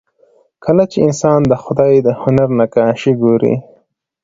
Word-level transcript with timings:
کله 0.63 0.83
چې 0.91 0.97
انسان 1.07 1.39
د 1.51 1.53
خدای 1.63 1.93
د 2.05 2.07
هنر 2.21 2.49
نقاشي 2.59 3.13
ګوري 3.21 3.53